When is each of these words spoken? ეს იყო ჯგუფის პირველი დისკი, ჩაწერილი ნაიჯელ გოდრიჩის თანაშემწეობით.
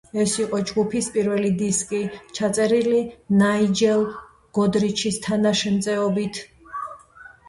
ეს 0.21 0.31
იყო 0.43 0.59
ჯგუფის 0.69 1.07
პირველი 1.15 1.49
დისკი, 1.57 1.99
ჩაწერილი 2.37 3.01
ნაიჯელ 3.41 4.01
გოდრიჩის 4.59 5.21
თანაშემწეობით. 5.27 6.41